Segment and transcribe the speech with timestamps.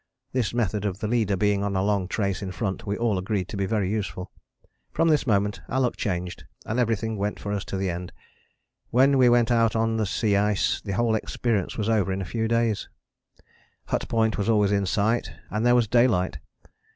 [0.33, 3.47] This method of the leader being on a long trace in front we all agreed
[3.49, 4.31] to be very useful.
[4.91, 8.11] From this moment our luck changed and everything went for us to the end.
[8.89, 12.25] When we went out on the sea ice the whole experience was over in a
[12.25, 12.89] few days,
[13.89, 16.39] Hut Point was always in sight, and there was daylight.